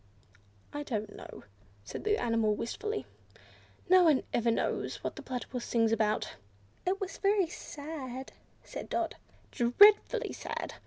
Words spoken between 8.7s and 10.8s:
Dot. "Dreadfully sad!"